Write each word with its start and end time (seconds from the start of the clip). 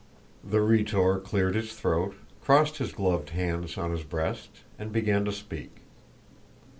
The 0.43 0.61
Rhetor 0.61 1.19
cleared 1.19 1.53
his 1.53 1.73
throat, 1.75 2.15
crossed 2.43 2.77
his 2.79 2.91
gloved 2.91 3.29
hands 3.29 3.77
on 3.77 3.91
his 3.91 4.01
breast, 4.01 4.49
and 4.79 4.91
began 4.91 5.25
to 5.25 5.31
speak. 5.31 5.75